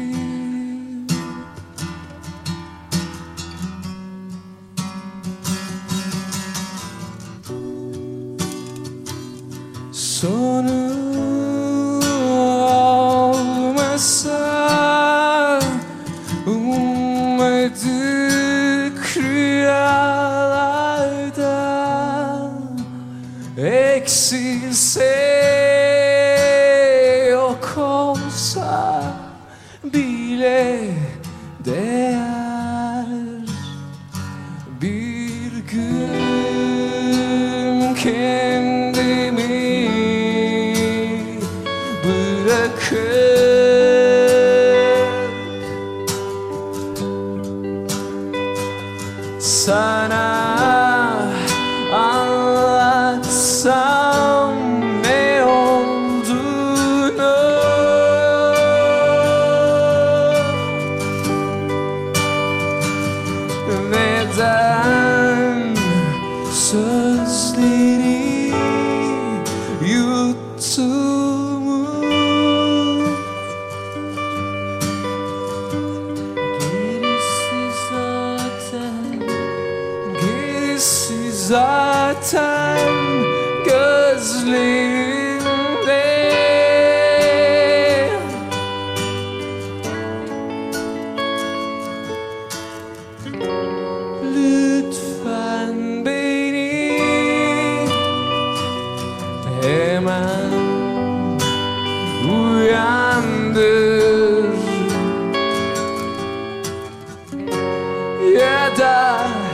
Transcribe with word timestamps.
Sonu 9.92 10.79
Ummadık 17.70 19.16
rüyalarda. 19.16 20.00
Eksilse 23.58 25.14
yok 27.30 27.74
olsa 27.78 29.02
bile 29.84 30.80
değer. 31.64 33.06
Bir 34.82 35.52
gün 35.70 36.10
kendimi 37.94 39.69
neden 63.90 65.76
sözleri 66.52 68.52
yuttuğumu? 69.88 71.86
Gerisi 76.60 77.62
zaten 77.90 79.20
gerisi 80.20 81.32
zaten 81.32 82.78
gözlerinde 83.64 84.79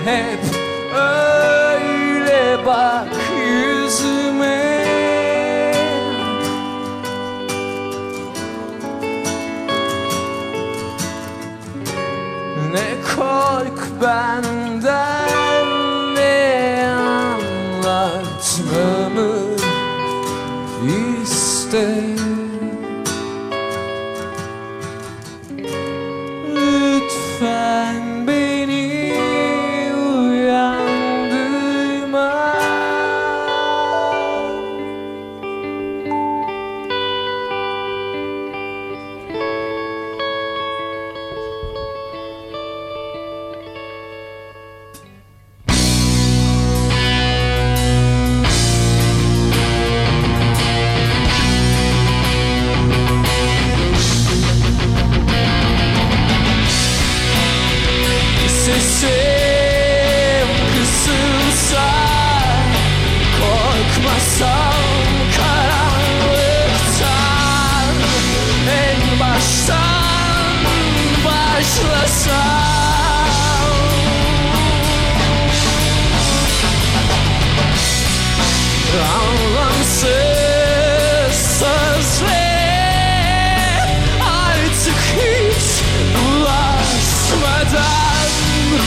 hep 0.05 0.41
öyle 0.95 2.67
bak 2.67 3.09
yüzüme. 3.47 4.87
Ne 12.73 12.89
kork 13.17 14.03
benden 14.03 15.69
ne 16.15 16.93
anlatmamı 17.85 19.33
iste 21.23 22.06
Madame, 87.41 88.81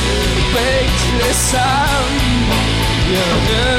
make 0.53 0.99
me 1.17 1.31
some. 1.33 2.13
Yeah, 3.11 3.49
yeah. 3.49 3.78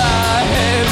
I 0.00 0.44
have 0.44 0.87